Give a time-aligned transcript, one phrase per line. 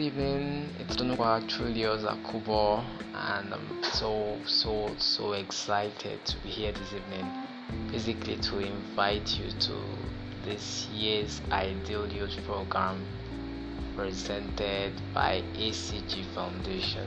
[0.00, 2.82] Aqua Julius Akubo,
[3.14, 7.30] and I'm so so so excited to be here this evening.
[7.92, 9.76] Basically, to invite you to
[10.42, 13.04] this year's Ideal Youth program
[13.94, 17.06] presented by ACG Foundation.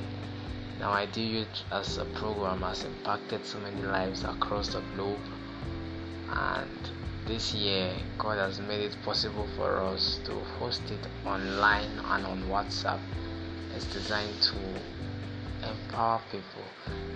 [0.79, 5.17] Now, Ideal Youth as a program has impacted so many lives across the globe,
[6.29, 6.91] and
[7.25, 12.43] this year, God has made it possible for us to host it online and on
[12.43, 12.99] WhatsApp.
[13.75, 14.55] It's designed to
[15.67, 16.63] empower people,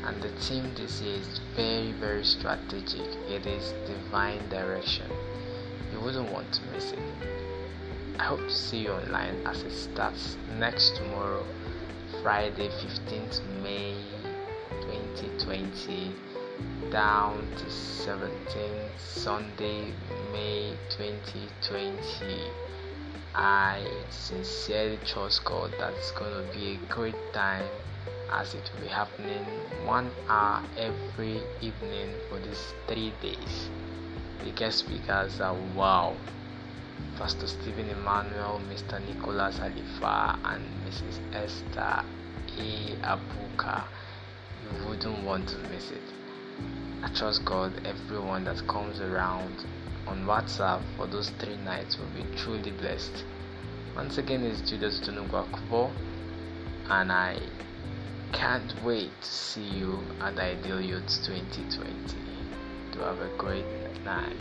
[0.06, 3.08] and the theme this year is very, very strategic.
[3.30, 5.12] It is divine direction.
[5.92, 7.00] You wouldn't want to miss it.
[8.20, 11.46] I hope to see you online as it starts next tomorrow,
[12.24, 13.96] Friday, 15th May
[14.82, 16.14] 2020
[16.92, 19.94] down to 17th Sunday,
[20.32, 22.52] May 2020.
[23.36, 27.68] I sincerely trust God that it's going to be a great time
[28.32, 29.46] as it will be happening
[29.86, 33.70] one hour every evening for these three days.
[34.44, 36.16] The guest speakers are wow.
[37.18, 39.06] Pastor Stephen Emmanuel, Mr.
[39.08, 41.20] Nicholas Alifa, and Mrs.
[41.34, 42.04] Esther
[42.58, 42.96] A.
[43.04, 43.84] Abuka.
[44.64, 46.02] You wouldn't want to miss it.
[47.04, 49.66] I trust God everyone that comes around
[50.08, 53.24] on WhatsApp for those three nights will be truly blessed.
[53.96, 55.92] Once again, it's Judas Tunugwakubo,
[56.90, 57.40] and I
[58.32, 61.94] can't wait to see you at Ideal Youth 2020.
[62.94, 63.66] To have a great
[64.04, 64.36] night.